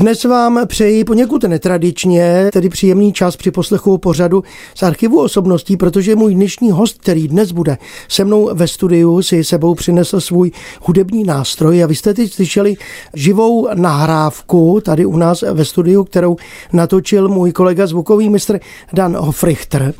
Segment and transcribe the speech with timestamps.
[0.00, 6.16] Dnes vám přeji poněkud netradičně, tedy příjemný čas při poslechu pořadu z archivu osobností, protože
[6.16, 10.50] můj dnešní host, který dnes bude se mnou ve studiu, si sebou přinesl svůj
[10.82, 12.76] hudební nástroj a vy jste teď slyšeli
[13.14, 16.36] živou nahrávku tady u nás ve studiu, kterou
[16.72, 18.58] natočil můj kolega zvukový mistr
[18.92, 19.94] Dan Hofrichter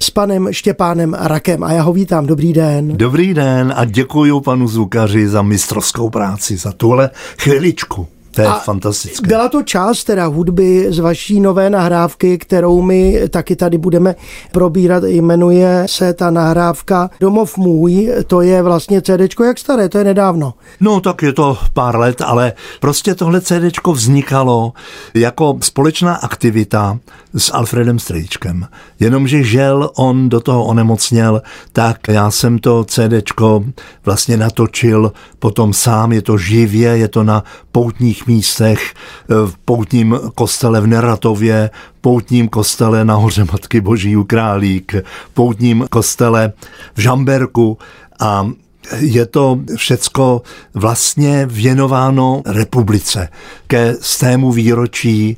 [0.00, 2.26] s panem Štěpánem Rakem a já ho vítám.
[2.26, 2.96] Dobrý den.
[2.96, 8.06] Dobrý den a děkuji panu zvukaři za mistrovskou práci, za tuhle chviličku.
[8.36, 9.28] To je a fantastické.
[9.28, 14.14] Byla to část teda hudby z vaší nové nahrávky, kterou my taky tady budeme
[14.52, 15.04] probírat.
[15.04, 18.12] Jmenuje se ta nahrávka Domov můj.
[18.26, 20.54] To je vlastně CDčko jak staré, to je nedávno.
[20.80, 24.72] No tak je to pár let, ale prostě tohle CDčko vznikalo
[25.14, 26.98] jako společná aktivita
[27.36, 28.66] s Alfredem Strejčkem.
[29.00, 31.42] Jenomže žel on do toho onemocněl,
[31.72, 33.64] tak já jsem to CDčko
[34.04, 38.94] vlastně natočil potom sám, je to živě, je to na poutních místech,
[39.28, 44.94] v poutním kostele v Neratově, poutním kostele na hoře Matky Boží u Králík,
[45.34, 46.52] poutním kostele
[46.94, 47.78] v Žamberku
[48.20, 48.50] a
[48.98, 50.42] je to všecko
[50.74, 53.28] vlastně věnováno republice
[53.66, 55.36] ke stému výročí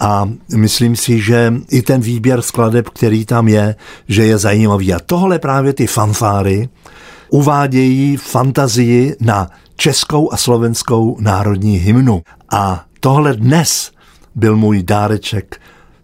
[0.00, 3.74] a myslím si, že i ten výběr skladeb, který tam je,
[4.08, 4.94] že je zajímavý.
[4.94, 6.68] A tohle právě ty fanfáry
[7.30, 12.22] uvádějí fantazii na českou a slovenskou národní hymnu.
[12.52, 13.90] A tohle dnes
[14.34, 15.60] byl můj dáreček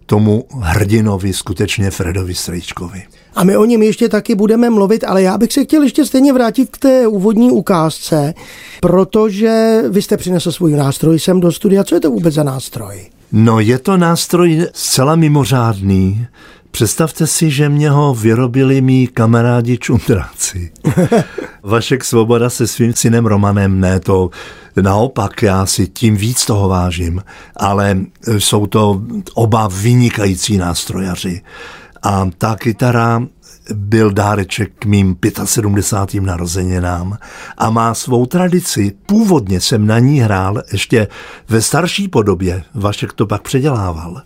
[0.06, 3.02] tomu hrdinovi, skutečně Fredovi Strejčkovi.
[3.34, 6.32] A my o něm ještě taky budeme mluvit, ale já bych se chtěl ještě stejně
[6.32, 8.34] vrátit k té úvodní ukázce,
[8.80, 11.84] protože vy jste přinesl svůj nástroj sem do studia.
[11.84, 13.10] Co je to vůbec za nástroj?
[13.32, 16.26] No je to nástroj zcela mimořádný.
[16.76, 20.72] Představte si, že mě ho vyrobili mý kamarádi čundráci.
[21.62, 24.30] Vašek Svoboda se svým synem Romanem, ne to
[24.80, 27.22] naopak, já si tím víc toho vážím,
[27.56, 27.98] ale
[28.38, 29.02] jsou to
[29.34, 31.40] oba vynikající nástrojaři.
[32.02, 33.22] A ta kytara
[33.74, 36.24] byl dáreček k mým 75.
[36.24, 37.18] narozeninám
[37.58, 38.92] a má svou tradici.
[39.06, 41.08] Původně jsem na ní hrál ještě
[41.48, 44.22] ve starší podobě, Vašek to pak předělával,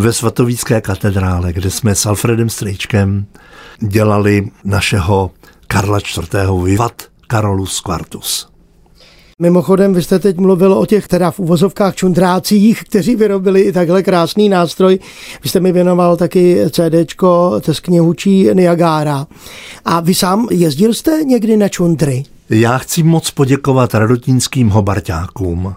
[0.00, 3.26] ve svatovícké katedrále, kde jsme s Alfredem Strejčkem
[3.78, 5.30] dělali našeho
[5.66, 6.34] Karla IV.
[6.64, 8.48] Vivat Carolus Quartus.
[9.38, 14.02] Mimochodem, vy jste teď mluvil o těch teda v uvozovkách čundrácích, kteří vyrobili i takhle
[14.02, 14.98] krásný nástroj.
[15.42, 19.26] Vy jste mi věnoval taky CDčko Teskně hučí Niagara.
[19.84, 22.22] A vy sám jezdil jste někdy na čundry?
[22.50, 25.74] Já chci moc poděkovat radotínským hobarťákům,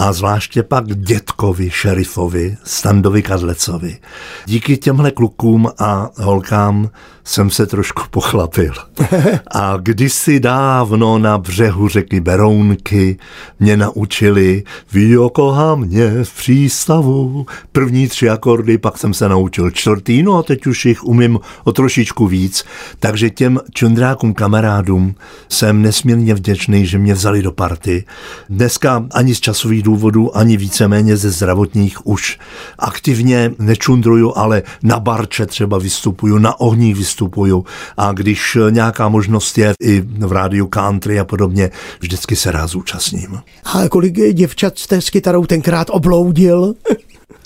[0.00, 3.98] a zvláště pak dětkovi, šerifovi, Standovi Kadlecovi.
[4.46, 6.90] Díky těmhle klukům a holkám
[7.28, 8.72] jsem se trošku pochlapil.
[9.50, 13.18] A kdysi dávno na břehu řeky Berounky
[13.60, 17.46] mě naučili Vyjokoha mě v přístavu.
[17.72, 21.72] První tři akordy, pak jsem se naučil čtvrtý, no a teď už jich umím o
[21.72, 22.64] trošičku víc.
[22.98, 25.14] Takže těm čundrákům kamarádům
[25.48, 28.04] jsem nesmírně vděčný, že mě vzali do party.
[28.48, 32.38] Dneska ani z časových důvodů, ani víceméně ze zdravotních už
[32.78, 37.64] aktivně nečundruju, ale na barče třeba vystupuju, na ohních vystupuju
[37.96, 43.40] a když nějaká možnost je i v rádiu country a podobně, vždycky se rád zúčastním.
[43.64, 46.74] A kolik děvčat jste s kytarou tenkrát obloudil?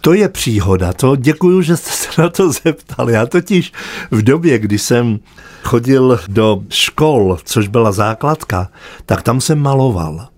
[0.01, 3.13] To je příhoda, to děkuju, že jste se na to zeptali.
[3.13, 3.73] Já totiž
[4.11, 5.21] v době, kdy jsem
[5.63, 8.69] chodil do škol, což byla základka,
[9.07, 10.32] tak tam jsem maloval.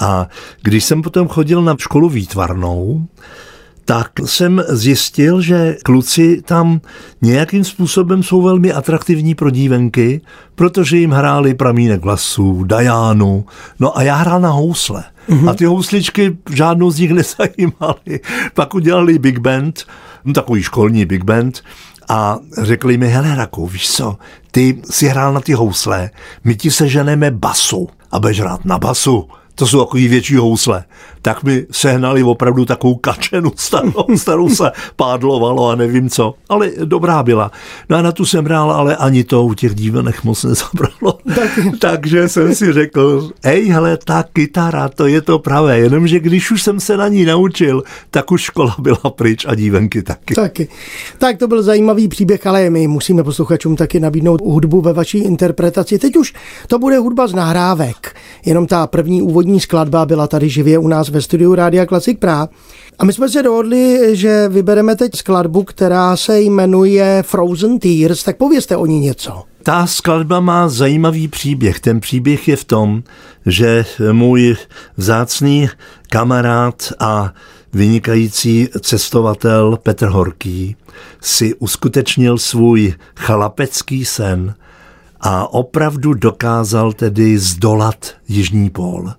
[0.00, 0.28] A
[0.62, 3.06] když jsem potom chodil na školu výtvarnou,
[3.86, 6.80] tak jsem zjistil, že kluci tam
[7.22, 10.20] nějakým způsobem jsou velmi atraktivní pro dívenky,
[10.54, 13.46] protože jim hráli pramínek vlasů, Dajánu,
[13.80, 15.04] no a já hrál na housle.
[15.28, 15.50] Mm-hmm.
[15.50, 18.20] A ty housličky žádnou z nich nezajímaly.
[18.54, 19.84] Pak udělali big band,
[20.24, 21.62] no takový školní big band,
[22.08, 24.16] a řekli mi, hele Raku, víš co,
[24.50, 26.10] ty si hrál na ty housle,
[26.44, 30.84] my ti seženeme basu a budeš hrát na basu to jsou takový větší housle,
[31.26, 37.22] tak mi sehnali opravdu takovou kačenu starou, starou se pádlovalo a nevím co, ale dobrá
[37.22, 37.50] byla.
[37.88, 41.18] No a na tu jsem hrál, ale ani to u těch dívenek moc nezabralo.
[41.34, 41.58] Tak.
[41.78, 46.62] Takže jsem si řekl, ej, hele, ta kytara, to je to pravé, jenomže když už
[46.62, 50.34] jsem se na ní naučil, tak už škola byla pryč a dívenky taky.
[50.34, 50.68] Taky.
[51.18, 55.98] Tak to byl zajímavý příběh, ale my musíme posluchačům taky nabídnout hudbu ve vaší interpretaci.
[55.98, 56.32] Teď už
[56.66, 58.16] to bude hudba z nahrávek.
[58.44, 62.48] Jenom ta první úvodní skladba byla tady živě u nás ve studiu Rádia Klasik Praha.
[62.98, 68.36] A my jsme se dohodli, že vybereme teď skladbu, která se jmenuje Frozen Tears, tak
[68.36, 69.42] povězte o ní něco.
[69.62, 71.80] Ta skladba má zajímavý příběh.
[71.80, 73.02] Ten příběh je v tom,
[73.46, 74.56] že můj
[74.96, 75.68] vzácný
[76.10, 77.32] kamarád a
[77.72, 80.76] vynikající cestovatel Petr Horký
[81.20, 84.54] si uskutečnil svůj chalapecký sen
[85.20, 89.12] a opravdu dokázal tedy zdolat Jižní pól.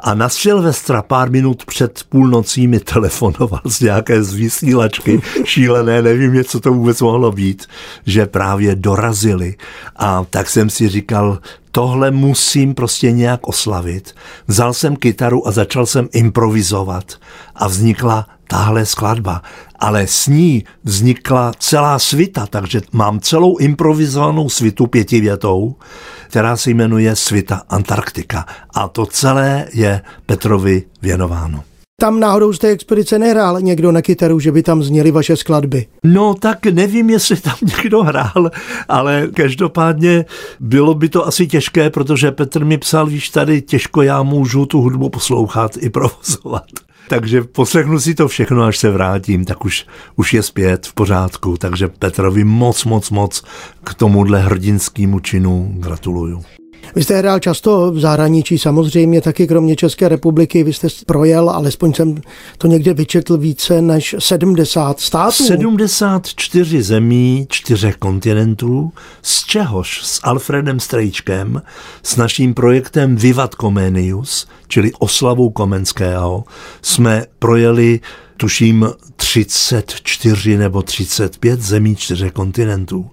[0.00, 6.44] A na Silvestra pár minut před půlnocí mi telefonoval z nějaké z vysílačky šílené, nevím,
[6.44, 7.66] co to vůbec mohlo být,
[8.06, 9.54] že právě dorazili.
[9.96, 11.38] A tak jsem si říkal,
[11.72, 14.14] tohle musím prostě nějak oslavit.
[14.46, 17.12] Vzal jsem kytaru a začal jsem improvizovat
[17.54, 19.42] a vznikla tahle skladba.
[19.78, 25.76] Ale s ní vznikla celá svita, takže mám celou improvizovanou svitu pětivětou,
[26.28, 28.46] která se jmenuje Svita Antarktika.
[28.74, 31.64] A to celé je Petrovi věnováno.
[32.00, 35.86] Tam náhodou z té expedice nehrál někdo na kytaru, že by tam zněly vaše skladby?
[36.04, 38.50] No tak nevím, jestli tam někdo hrál,
[38.88, 40.24] ale každopádně
[40.60, 44.80] bylo by to asi těžké, protože Petr mi psal, víš, tady těžko já můžu tu
[44.80, 46.64] hudbu poslouchat i provozovat.
[47.08, 51.56] Takže poslechnu si to všechno, až se vrátím, tak už, už je zpět v pořádku.
[51.56, 53.44] Takže Petrovi moc, moc, moc
[53.84, 56.57] k tomuhle hrdinskému činu gratuluju.
[56.94, 60.64] Vy jste hrál často v zahraničí, samozřejmě taky kromě České republiky.
[60.64, 62.14] Vy jste projel, alespoň jsem
[62.58, 65.44] to někde vyčetl, více než 70 států.
[65.44, 68.92] 74 zemí, čtyřech kontinentů,
[69.22, 71.62] z čehož s Alfredem Strejčkem,
[72.02, 76.44] s naším projektem Vivat Comenius, čili oslavou Komenského,
[76.82, 78.00] jsme projeli
[78.38, 83.10] tuším 34 nebo 35 zemí čtyřech kontinentů.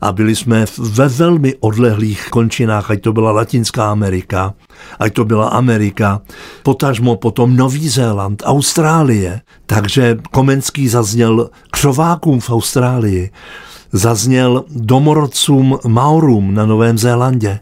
[0.00, 4.54] A byli jsme ve velmi odlehlých končinách, ať to byla Latinská Amerika,
[4.98, 6.20] ať to byla Amerika,
[6.62, 9.40] potažmo potom Nový Zéland, Austrálie.
[9.66, 13.30] Takže Komenský zazněl křovákům v Austrálii,
[13.92, 17.60] zazněl domorodcům Maurům na Novém Zélandě.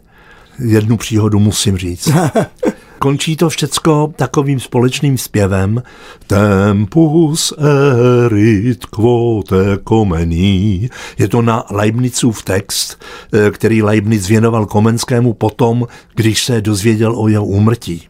[0.59, 2.09] Jednu příhodu musím říct.
[3.01, 5.83] končí to všecko takovým společným zpěvem
[6.27, 7.53] Tempus
[8.25, 10.89] erit quote comení.
[11.17, 13.03] Je to na Leibnizův text,
[13.33, 18.07] eh, který Leibniz věnoval Komenskému potom, když se dozvěděl o jeho úmrtí.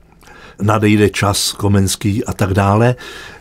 [0.61, 2.95] Nadejde čas Komenský a tak dále.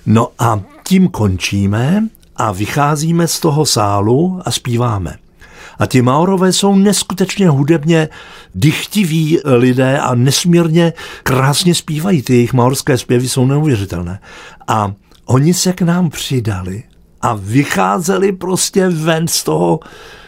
[0.06, 5.29] No a tím končíme a vycházíme z toho sálu a zpíváme.
[5.78, 8.08] A ti Maorové jsou neskutečně hudebně
[8.54, 12.22] dychtiví lidé a nesmírně krásně zpívají.
[12.22, 14.20] Ty jejich maorské zpěvy jsou neuvěřitelné.
[14.68, 14.92] A
[15.26, 16.82] oni se k nám přidali
[17.20, 19.80] a vycházeli prostě ven z toho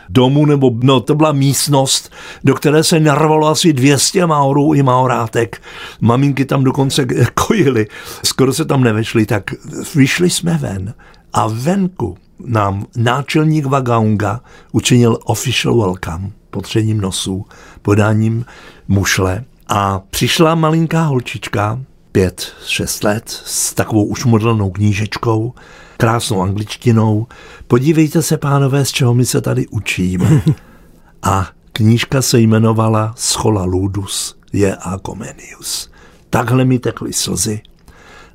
[0.08, 2.12] domu, nebo no, to byla místnost,
[2.44, 5.62] do které se narvalo asi 200 maorů i maorátek.
[6.00, 7.86] Maminky tam dokonce kojily,
[8.24, 9.50] skoro se tam nevešly, tak
[9.94, 10.94] vyšli jsme ven
[11.32, 14.40] a venku nám náčelník Vagaunga
[14.72, 17.46] učinil official welcome potřením nosu,
[17.82, 18.44] podáním
[18.88, 21.80] mušle a přišla malinká holčička,
[22.12, 25.54] pět, šest let, s takovou ušmudlenou knížečkou,
[25.96, 27.26] krásnou angličtinou.
[27.66, 30.42] Podívejte se, pánové, z čeho my se tady učíme.
[31.22, 35.90] A knížka se jmenovala Schola Ludus je a Comenius.
[36.30, 37.60] Takhle mi tekly slzy.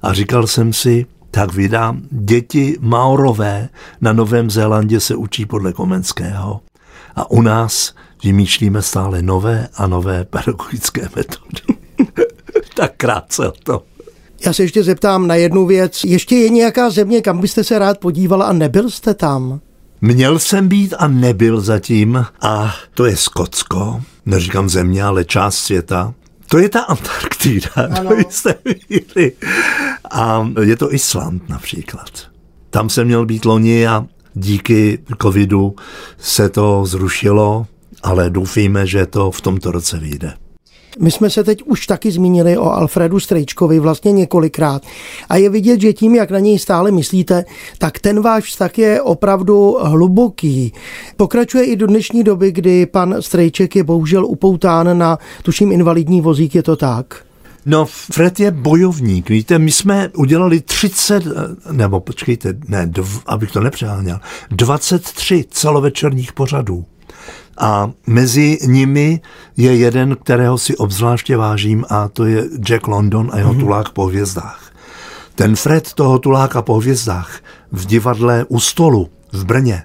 [0.01, 1.05] A říkal jsem si,
[1.37, 2.01] tak vydám.
[2.11, 3.69] Děti Maorové
[4.01, 6.61] na Novém Zélandě se učí podle Komenského.
[7.15, 11.79] A u nás vymýšlíme stále nové a nové pedagogické metody.
[12.75, 13.83] tak krátce o to.
[14.45, 16.03] Já se ještě zeptám na jednu věc.
[16.03, 19.59] Ještě je nějaká země, kam byste se rád podíval a nebyl jste tam?
[20.01, 26.13] Měl jsem být a nebyl zatím a to je Skotsko, neříkám země, ale část světa.
[26.49, 28.09] To je ta Antarktida ano.
[28.09, 28.55] do jisté
[28.89, 29.33] míry.
[30.11, 32.09] A je to Island například.
[32.69, 35.75] Tam jsem měl být loni a díky covidu
[36.17, 37.67] se to zrušilo,
[38.03, 40.33] ale doufíme, že to v tomto roce vyjde.
[40.99, 44.81] My jsme se teď už taky zmínili o Alfredu Strejčkovi vlastně několikrát.
[45.29, 47.45] A je vidět, že tím, jak na něj stále myslíte,
[47.77, 50.73] tak ten váš vztah je opravdu hluboký.
[51.17, 56.55] Pokračuje i do dnešní doby, kdy pan Strejček je bohužel upoután na, tuším, invalidní vozík,
[56.55, 57.27] je to tak?
[57.65, 59.29] No, Fred je bojovník.
[59.29, 61.23] Víte, my jsme udělali 30,
[61.71, 64.19] nebo počkejte, ne, dv, abych to nepřeháněl,
[64.51, 66.85] 23 celovečerních pořadů.
[67.57, 69.21] A mezi nimi
[69.57, 73.59] je jeden, kterého si obzvláště vážím a to je Jack London a jeho mm-hmm.
[73.59, 74.71] tulák po hvězdách.
[75.35, 77.39] Ten Fred toho tuláka po hvězdách
[77.71, 79.83] v divadle u stolu v Brně,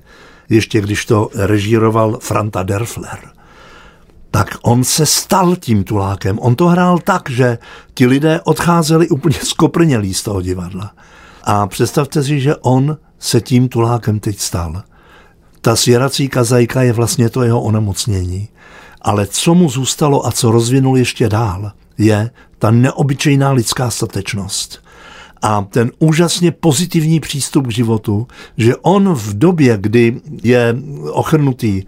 [0.49, 3.19] ještě když to režíroval Franta Derfler,
[4.31, 6.39] tak on se stal tím tulákem.
[6.39, 7.59] On to hrál tak, že
[7.95, 10.93] ti lidé odcházeli úplně skoprnělí z toho divadla.
[11.45, 14.83] A představte si, že on se tím tulákem teď stal.
[15.65, 18.49] Ta svěrací kazajka je vlastně to jeho onemocnění.
[19.03, 24.83] Ale co mu zůstalo a co rozvinul ještě dál, je ta neobyčejná lidská statečnost.
[25.43, 30.77] A ten úžasně pozitivní přístup k životu, že on v době, kdy je
[31.11, 31.83] ochrnutý,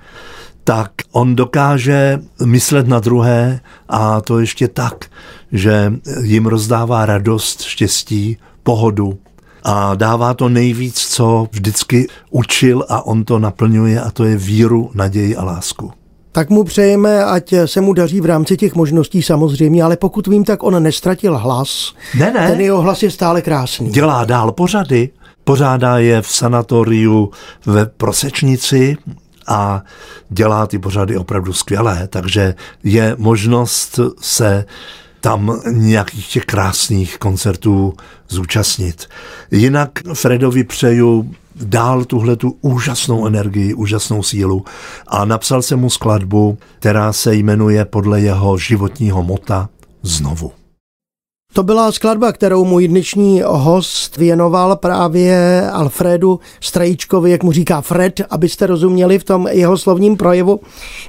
[0.64, 5.04] tak on dokáže myslet na druhé a to ještě tak,
[5.52, 9.18] že jim rozdává radost, štěstí, pohodu
[9.64, 14.90] a dává to nejvíc, co vždycky učil a on to naplňuje a to je víru,
[14.94, 15.90] naději a lásku.
[16.32, 20.44] Tak mu přejeme, ať se mu daří v rámci těch možností samozřejmě, ale pokud vím,
[20.44, 21.94] tak on nestratil hlas.
[22.18, 22.50] Ne, ne.
[22.50, 23.90] Ten jeho hlas je stále krásný.
[23.90, 25.10] Dělá dál pořady,
[25.44, 27.30] pořádá je v sanatoriu
[27.66, 28.96] ve Prosečnici
[29.46, 29.82] a
[30.28, 32.54] dělá ty pořady opravdu skvělé, takže
[32.84, 34.64] je možnost se
[35.24, 37.94] tam nějakých těch krásných koncertů
[38.28, 39.08] zúčastnit.
[39.50, 44.64] Jinak Fredovi přeju dál tuhle tu úžasnou energii, úžasnou sílu
[45.06, 49.68] a napsal jsem mu skladbu, která se jmenuje podle jeho životního mota
[50.02, 50.52] Znovu.
[51.54, 58.20] To byla skladba, kterou můj dnešní host věnoval právě Alfredu Strajíčkovi, jak mu říká Fred,
[58.30, 60.60] abyste rozuměli v tom jeho slovním projevu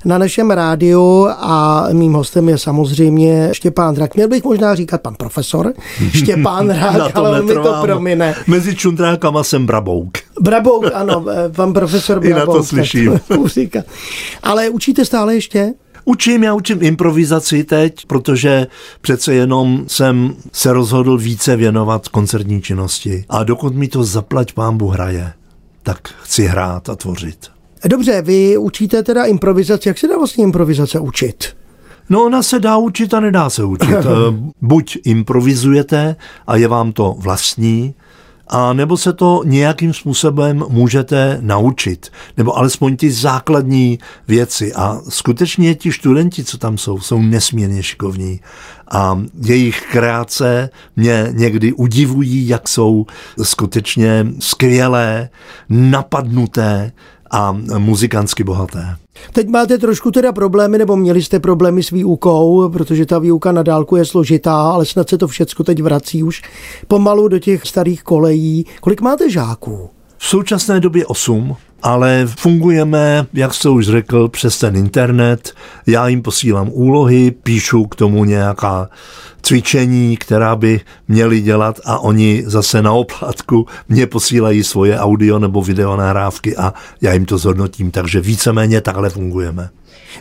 [0.06, 4.16] na našem rádiu a mým hostem je samozřejmě Štěpán Drak.
[4.16, 5.74] Měl bych možná říkat pan profesor
[6.14, 8.36] Štěpán Drak, ale on mi to promine.
[8.48, 10.18] Mezi čundrákama jsem Brabouk.
[10.42, 11.26] Brabouk, ano,
[11.56, 12.38] pan profesor Brabouk.
[12.38, 13.20] I na to slyším.
[14.44, 15.74] Ale učíte stále ještě?
[16.06, 18.68] Učím, já učím improvizaci teď, protože
[19.02, 23.26] přece jenom jsem se rozhodl více věnovat koncertní činnosti.
[23.30, 25.34] A dokud mi to zaplať pámbu hraje,
[25.84, 27.48] tak chci hrát a tvořit.
[27.86, 29.90] Dobře, vy učíte teda improvizaci.
[29.90, 31.56] Jak se dá vlastně improvizace učit?
[32.10, 33.96] No ona se dá učit a nedá se učit.
[34.62, 36.16] Buď improvizujete
[36.48, 37.94] a je vám to vlastní,
[38.48, 44.74] a nebo se to nějakým způsobem můžete naučit, nebo alespoň ty základní věci.
[44.74, 48.40] A skutečně ti studenti, co tam jsou, jsou nesmírně šikovní
[48.92, 53.06] a jejich kreace mě někdy udivují, jak jsou
[53.42, 55.30] skutečně skvělé,
[55.70, 56.92] napadnuté
[57.36, 58.96] a muzikantsky bohaté.
[59.34, 63.64] Teď máte trošku teda problémy, nebo měli jste problémy s výukou, protože ta výuka na
[63.64, 66.42] dálku je složitá, ale snad se to všechno teď vrací už
[66.88, 68.66] pomalu do těch starých kolejí.
[68.82, 69.90] Kolik máte žáků?
[70.18, 75.54] V současné době 8, ale fungujeme, jak jste už řekl, přes ten internet.
[75.88, 78.90] Já jim posílám úlohy, píšu k tomu nějaká
[79.42, 85.62] cvičení, která by měli dělat a oni zase na oplátku mě posílají svoje audio nebo
[85.62, 89.70] video nahrávky a já jim to zhodnotím, takže víceméně takhle fungujeme.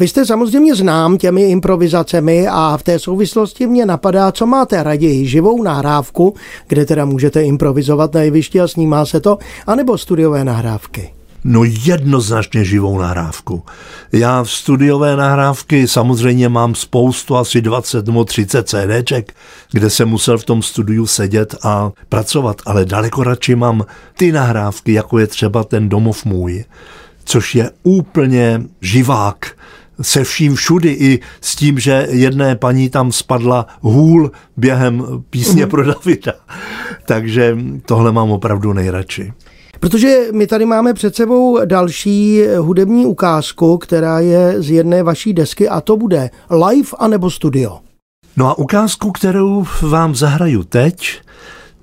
[0.00, 5.26] Vy jste samozřejmě znám těmi improvizacemi a v té souvislosti mě napadá, co máte raději,
[5.26, 6.34] živou nahrávku,
[6.68, 11.23] kde teda můžete improvizovat na jevišti a snímá se to, anebo studiové nahrávky?
[11.44, 13.62] No jednoznačně živou nahrávku.
[14.12, 19.34] Já v studiové nahrávky samozřejmě mám spoustu, asi 20 nebo 30 CDček,
[19.72, 23.84] kde jsem musel v tom studiu sedět a pracovat, ale daleko radši mám
[24.16, 26.64] ty nahrávky, jako je třeba ten domov můj,
[27.24, 29.56] což je úplně živák,
[30.02, 35.70] se vším všudy i s tím, že jedné paní tam spadla hůl během písně mm.
[35.70, 36.32] pro Davida.
[37.06, 39.32] Takže tohle mám opravdu nejradši.
[39.84, 45.68] Protože my tady máme před sebou další hudební ukázku, která je z jedné vaší desky
[45.68, 47.78] a to bude live anebo studio.
[48.36, 51.20] No a ukázku, kterou vám zahraju teď,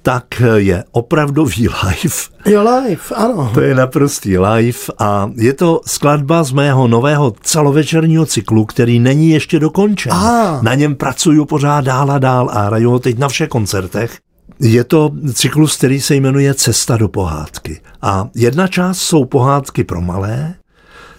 [0.01, 2.15] tak je opravdový live.
[2.45, 3.51] Jo, live, ano.
[3.53, 9.29] To je naprostý live a je to skladba z mého nového celovečerního cyklu, který není
[9.29, 10.13] ještě dokončen.
[10.13, 10.59] Ah.
[10.61, 14.17] Na něm pracuju pořád dál a dál a hraju ho teď na všech koncertech.
[14.63, 17.81] Je to cyklus, který se jmenuje Cesta do pohádky.
[18.01, 20.53] A jedna část jsou pohádky pro malé,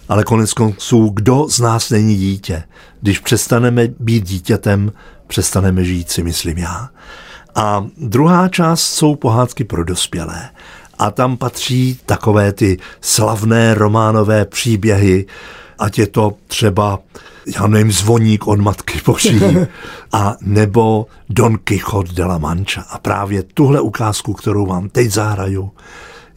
[0.09, 2.63] ale konec konců, kdo z nás není dítě?
[3.01, 4.91] Když přestaneme být dítětem,
[5.27, 6.89] přestaneme žít, si myslím já.
[7.55, 10.49] A druhá část jsou pohádky pro dospělé.
[10.99, 15.25] A tam patří takové ty slavné románové příběhy,
[15.83, 16.99] ať je to třeba,
[17.55, 19.39] já nevím, zvoník od Matky Boží,
[20.11, 22.81] a nebo Don Quixote de la Mancha.
[22.81, 25.71] A právě tuhle ukázku, kterou vám teď zahraju,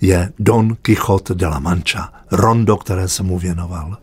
[0.00, 3.96] je Don Quixote de la Mancha, rondo, které se mu věnoval.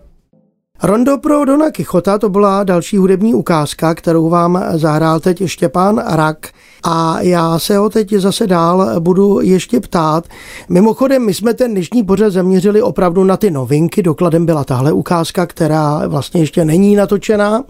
[0.82, 6.50] Rondo pro Dona Kichota to byla další hudební ukázka, kterou vám zahrál teď Štěpán Rak.
[6.84, 10.28] A já se ho teď zase dál budu ještě ptát.
[10.70, 14.04] Mimochodem, my jsme ten dnešní pořad zaměřili opravdu na ty novinky.
[14.04, 17.64] Dokladem byla tahle ukázka, která vlastně ještě není natočená,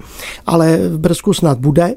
[0.45, 1.95] ale v Brzku snad bude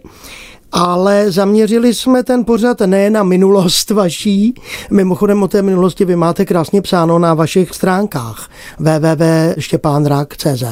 [0.77, 4.55] ale zaměřili jsme ten pořad ne na minulost vaší.
[4.91, 8.51] Mimochodem o té minulosti vy máte krásně psáno na vašich stránkách.
[8.79, 10.65] www.štěpánrak.cz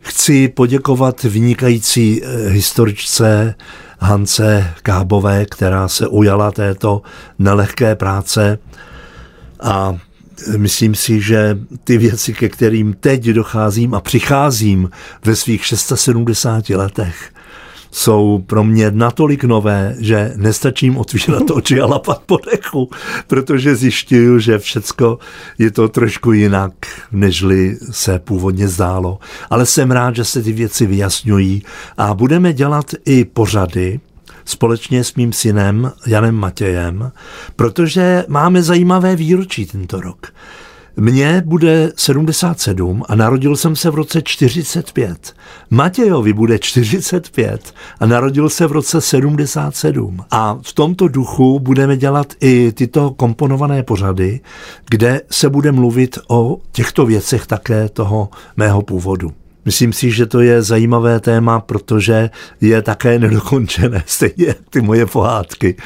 [0.00, 3.54] Chci poděkovat vynikající eh, historičce
[3.98, 7.02] Hance Kábové, která se ujala této
[7.38, 8.58] nelehké práce.
[9.60, 9.96] A
[10.56, 14.90] myslím si, že ty věci, ke kterým teď docházím a přicházím
[15.24, 17.32] ve svých 670 letech,
[17.92, 22.90] jsou pro mě natolik nové, že nestačím otvírat oči a lapat po dechu,
[23.26, 25.18] protože zjišťuju, že všecko
[25.58, 26.72] je to trošku jinak,
[27.12, 29.18] nežli se původně zdálo.
[29.50, 31.62] Ale jsem rád, že se ty věci vyjasňují
[31.98, 34.00] a budeme dělat i pořady,
[34.44, 37.12] společně s mým synem Janem Matějem,
[37.56, 40.32] protože máme zajímavé výročí tento rok.
[40.96, 45.34] Mně bude 77 a narodil jsem se v roce 45.
[45.70, 50.24] Matějovi bude 45 a narodil se v roce 77.
[50.30, 54.40] A v tomto duchu budeme dělat i tyto komponované pořady,
[54.90, 59.41] kde se bude mluvit o těchto věcech také toho mého původu.
[59.64, 65.06] Myslím si, že to je zajímavé téma, protože je také nedokončené, stejně jak ty moje
[65.06, 65.76] pohádky.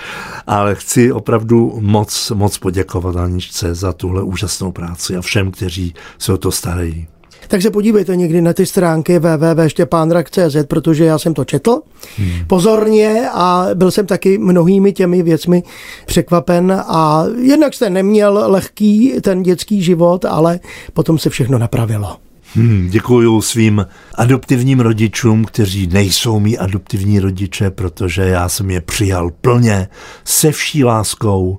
[0.46, 6.32] Ale chci opravdu moc, moc poděkovat Aničce za tuhle úžasnou práci a všem, kteří se
[6.32, 7.08] o to starají.
[7.48, 11.80] Tak se podívejte někdy na ty stránky www.štěpánrak.cz, protože já jsem to četl
[12.16, 12.30] hmm.
[12.46, 15.62] pozorně a byl jsem taky mnohými těmi věcmi
[16.06, 20.60] překvapen a jednak jste neměl lehký ten dětský život, ale
[20.92, 22.25] potom se všechno napravilo.
[22.54, 29.30] Hmm, děkuju svým adoptivním rodičům, kteří nejsou mý adoptivní rodiče, protože já jsem je přijal
[29.30, 29.88] plně,
[30.24, 31.58] se vší láskou,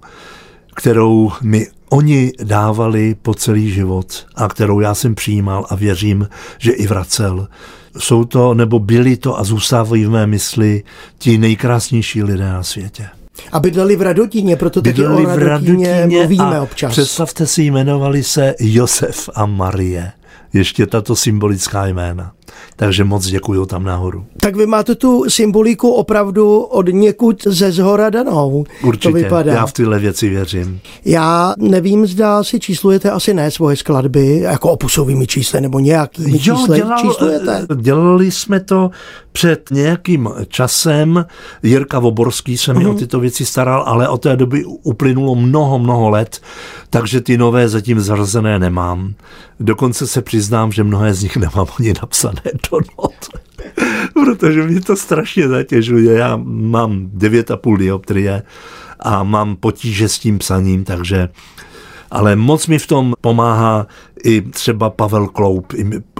[0.75, 6.71] kterou mi oni dávali po celý život a kterou já jsem přijímal a věřím, že
[6.71, 7.47] i vracel.
[7.97, 10.83] Jsou to, nebo byli to a zůstávají v mé mysli
[11.17, 13.07] ti nejkrásnější lidé na světě.
[13.51, 16.91] A bydleli v Radotíně, proto taky o Radotíně mluvíme občas.
[16.91, 20.11] Představte si, jmenovali se Josef a Marie
[20.53, 22.33] ještě tato symbolická jména.
[22.75, 24.25] Takže moc děkuji tam nahoru.
[24.39, 28.63] Tak vy máte tu symboliku opravdu od někud ze zhora danou.
[28.83, 29.53] Určitě, to vypadá.
[29.53, 30.79] já v tyhle věci věřím.
[31.05, 36.37] Já nevím, zda si číslujete asi ne svoje skladby, jako opusovými čísly nebo nějakými jo,
[36.37, 36.77] čísly.
[36.77, 37.67] Dělal, číslujete?
[37.75, 38.89] Dělali jsme to
[39.31, 41.25] před nějakým časem.
[41.63, 42.87] Jirka Voborský se mi uh-huh.
[42.87, 42.97] o mhm.
[42.97, 46.41] tyto věci staral, ale od té doby uplynulo mnoho, mnoho let,
[46.89, 49.13] takže ty nové zatím zařazené nemám.
[49.59, 52.36] Dokonce se přiznám, že mnohé z nich nemám ani napsané
[52.71, 53.15] do not.
[54.13, 56.17] Protože mě to strašně zatěžuje.
[56.17, 58.43] Já mám 9,5 dioptrie
[58.99, 61.29] a mám potíže s tím psaním, takže
[62.11, 63.87] ale moc mi v tom pomáhá
[64.27, 65.73] i třeba Pavel Kloup,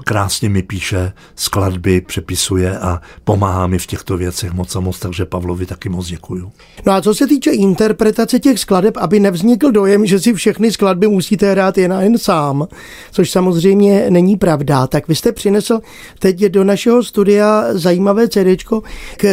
[0.04, 5.26] krásně mi píše skladby, přepisuje a pomáhá mi v těchto věcech moc a moc, takže
[5.26, 6.52] Pavlovi taky moc děkuju.
[6.86, 11.08] No a co se týče interpretace těch skladeb, aby nevznikl dojem, že si všechny skladby
[11.08, 12.68] musíte hrát jen a jen sám,
[13.12, 15.80] což samozřejmě není pravda, tak vy jste přinesl
[16.20, 18.64] teď do našeho studia zajímavé CD,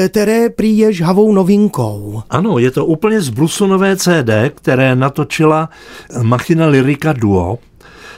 [0.09, 2.23] které prý je žhavou novinkou.
[2.31, 5.69] Ano, je to úplně zblusunové CD, které natočila
[6.23, 7.59] Machina Lyrika Duo,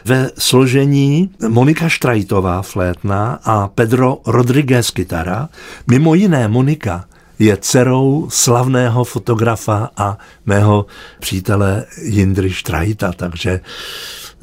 [0.07, 5.49] ve složení Monika Štrajtová flétna a Pedro Rodriguez kytara.
[5.91, 7.05] Mimo jiné Monika
[7.39, 10.87] je dcerou slavného fotografa a mého
[11.21, 13.61] přítele Jindry Štrajta, takže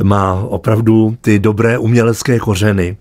[0.03, 2.97] má opravdu ty dobré umělecké kořeny.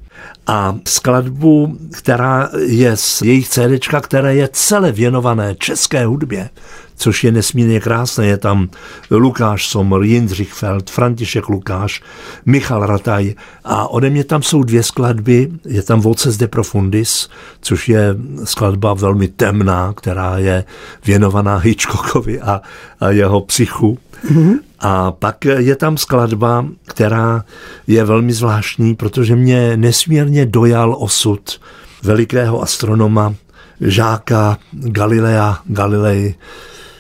[0.47, 6.49] A skladbu, která je z jejich CD, které je celé věnované české hudbě,
[6.97, 8.27] což je nesmírně krásné.
[8.27, 8.69] Je tam
[9.11, 12.03] Lukáš Sommer, Jindřich Feld, František Lukáš,
[12.47, 15.51] Michal Rataj a ode mě tam jsou dvě skladby.
[15.65, 17.29] Je tam Voces de Profundis,
[17.61, 20.65] což je skladba velmi temná, která je
[21.07, 22.63] věnovaná Hitchcockovi a,
[23.01, 23.99] a jeho psychu.
[24.25, 24.59] Mm-hmm.
[24.79, 27.45] A pak je tam skladba, která
[27.87, 31.61] je velmi zvláštní, protože mě nesmírně dojal osud
[32.03, 33.35] velikého astronoma,
[33.81, 36.35] žáka Galilea Galilei,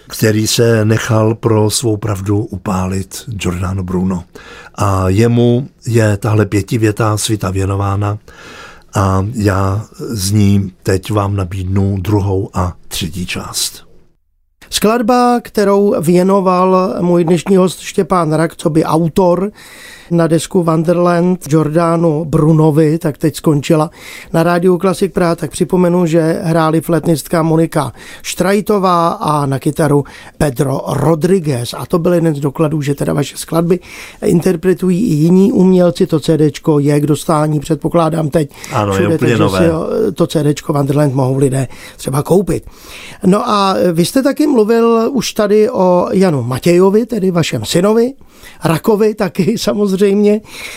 [0.08, 4.24] který se nechal pro svou pravdu upálit Giordano Bruno.
[4.74, 8.18] A jemu je tahle pětivětá svita věnována
[8.94, 13.91] a já z ní teď vám nabídnu druhou a třetí část.
[14.72, 19.52] Skladba, kterou věnoval můj dnešní host Štěpán Rak, co by autor,
[20.12, 23.90] na desku Wonderland Jordánu Brunovi, tak teď skončila
[24.32, 30.04] na rádiu Klasik Praha, tak připomenu, že hráli fletnistka Monika Štrajtová a na kytaru
[30.38, 31.74] Pedro Rodriguez.
[31.78, 33.80] A to byl jeden z dokladů, že teda vaše skladby
[34.24, 36.06] interpretují i jiní umělci.
[36.06, 38.50] To CDčko je k dostání, předpokládám teď.
[38.72, 39.58] Ano, všude, je úplně takže nové.
[39.58, 42.66] si to CDčko Wonderland mohou lidé třeba koupit.
[43.26, 48.12] No a vy jste taky mluvil už tady o Janu Matějovi, tedy vašem synovi,
[48.64, 50.01] Rakovi taky samozřejmě.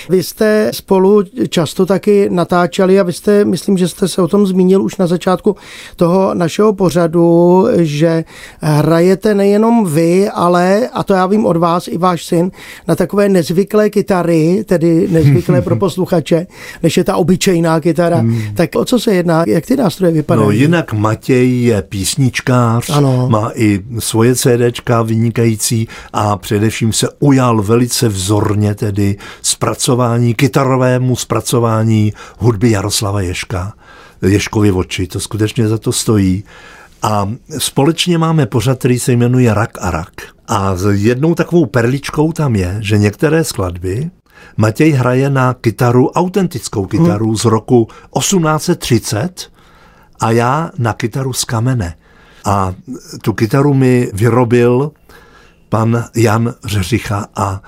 [0.09, 4.47] Vy jste spolu často taky natáčeli a vy jste, myslím, že jste se o tom
[4.47, 5.55] zmínil už na začátku
[5.95, 8.23] toho našeho pořadu, že
[8.61, 12.51] hrajete nejenom vy, ale, a to já vím od vás, i váš syn,
[12.87, 16.47] na takové nezvyklé kytary, tedy nezvyklé pro posluchače,
[16.83, 18.17] než je ta obyčejná kytara.
[18.17, 18.41] Hmm.
[18.55, 19.43] Tak o co se jedná?
[19.47, 20.45] Jak ty nástroje vypadají?
[20.45, 23.27] No jinak Matěj je písničkář, Ano.
[23.29, 29.04] má i svoje CDčka vynikající a především se ujal velice vzorně tedy
[29.41, 33.73] zpracování, kytarovému zpracování hudby Jaroslava Ješka.
[34.21, 36.43] Ješkovi oči, to skutečně za to stojí.
[37.01, 40.13] A společně máme pořad, který se jmenuje Rak a Rak.
[40.47, 44.09] A jednou takovou perličkou tam je, že některé skladby
[44.57, 47.37] Matěj hraje na kytaru, autentickou kytaru hmm.
[47.37, 47.87] z roku
[48.19, 49.51] 1830
[50.19, 51.95] a já na kytaru z kamene.
[52.45, 52.73] A
[53.21, 54.91] tu kytaru mi vyrobil
[55.69, 57.61] pan Jan Řeřicha a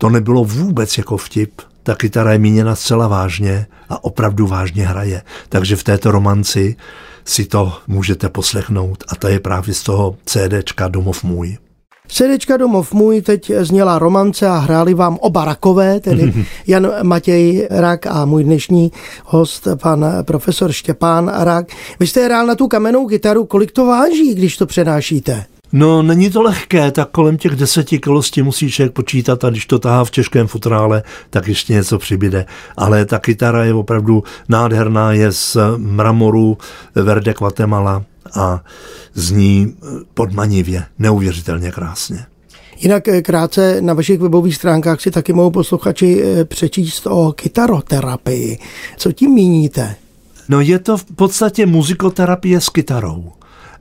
[0.00, 1.62] to nebylo vůbec jako vtip.
[1.82, 5.22] Ta kytara je míněna zcela vážně a opravdu vážně hraje.
[5.48, 6.76] Takže v této romanci
[7.24, 11.58] si to můžete poslechnout a to je právě z toho CDčka Domov můj.
[12.08, 18.06] CDčka Domov můj teď zněla romance a hráli vám oba rakové, tedy Jan Matěj Rak
[18.06, 18.92] a můj dnešní
[19.24, 21.66] host, pan profesor Štěpán Rak.
[22.00, 25.44] Vy jste hrál na tu kamennou kytaru, kolik to váží, když to přenášíte?
[25.72, 29.50] No, není to lehké, tak kolem těch deseti kilo s tím musí člověk počítat a
[29.50, 32.46] když to tahá v těžkém futrále, tak ještě něco přibyde.
[32.76, 36.58] Ale ta kytara je opravdu nádherná, je z mramoru
[36.94, 38.04] Verde Guatemala
[38.34, 38.64] a
[39.14, 39.74] zní
[40.14, 42.26] podmanivě, neuvěřitelně krásně.
[42.80, 48.58] Jinak eh, krátce na vašich webových stránkách si taky mohou posluchači eh, přečíst o kytaroterapii.
[48.96, 49.96] Co tím míníte?
[50.48, 53.32] No je to v podstatě muzikoterapie s kytarou.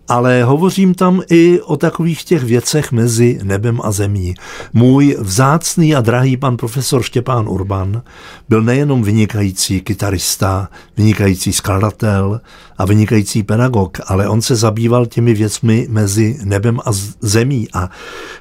[0.09, 4.33] Ale hovořím tam i o takových těch věcech mezi nebem a zemí.
[4.73, 8.01] Můj vzácný a drahý pan profesor Štěpán Urban
[8.49, 12.41] byl nejenom vynikající kytarista, vynikající skladatel
[12.77, 16.91] a vynikající pedagog, ale on se zabýval těmi věcmi mezi nebem a
[17.21, 17.89] zemí a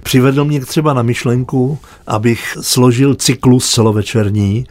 [0.03, 4.67] přivedl mě třeba na myšlenku, abych složil cyklus celovečerní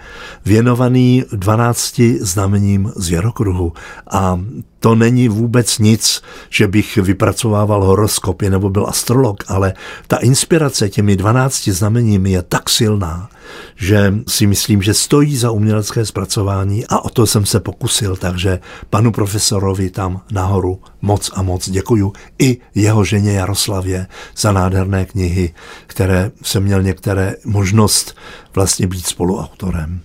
[0.45, 3.73] věnovaný 12 znamením zvěrokruhu.
[4.11, 4.39] A
[4.79, 9.73] to není vůbec nic, že bych vypracovával horoskopy nebo byl astrolog, ale
[10.07, 13.29] ta inspirace těmi 12 znameními je tak silná,
[13.75, 18.59] že si myslím, že stojí za umělecké zpracování a o to jsem se pokusil, takže
[18.89, 25.53] panu profesorovi tam nahoru moc a moc děkuju i jeho ženě Jaroslavě za nádherné knihy,
[25.87, 28.15] které jsem měl některé možnost
[28.55, 30.01] vlastně být spoluautorem.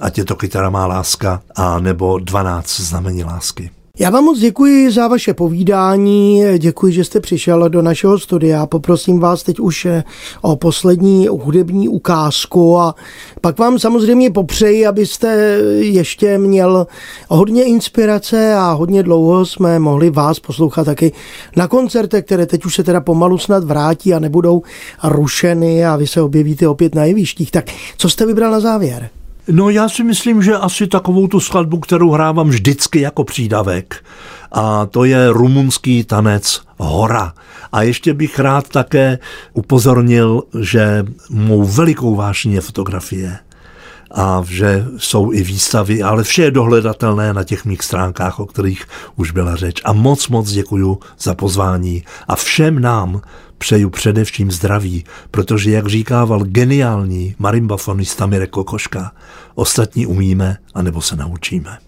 [0.00, 3.70] Ať je to kytara má láska a nebo 12 znamení lásky.
[4.00, 8.66] Já vám moc děkuji za vaše povídání, děkuji, že jste přišel do našeho studia.
[8.66, 9.86] Poprosím vás teď už
[10.40, 12.94] o poslední hudební ukázku a
[13.40, 16.86] pak vám samozřejmě popřeji, abyste ještě měl
[17.28, 21.12] hodně inspirace a hodně dlouho jsme mohli vás poslouchat taky
[21.56, 24.62] na koncertech, které teď už se teda pomalu snad vrátí a nebudou
[25.04, 27.50] rušeny a vy se objevíte opět na jevištích.
[27.50, 27.64] Tak
[27.96, 29.10] co jste vybral na závěr?
[29.50, 34.04] No já si myslím, že asi takovou tu skladbu, kterou hrávám vždycky jako přídavek,
[34.52, 37.32] a to je rumunský tanec Hora.
[37.72, 39.18] A ještě bych rád také
[39.52, 43.38] upozornil, že mou velikou vášní je fotografie
[44.10, 48.84] a že jsou i výstavy, ale vše je dohledatelné na těch mých stránkách, o kterých
[49.16, 49.80] už byla řeč.
[49.84, 53.20] A moc, moc děkuju za pozvání a všem nám
[53.58, 59.12] přeju především zdraví, protože, jak říkával geniální marimbafonista Mirek Kokoška,
[59.54, 61.78] ostatní umíme, anebo se naučíme.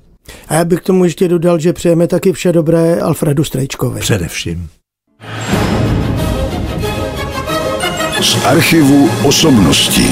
[0.48, 4.00] A já bych k tomu ještě dodal, že přejeme taky vše dobré Alfredu Strejčkovi.
[4.00, 4.68] Především.
[8.20, 10.10] Z archivu osobností.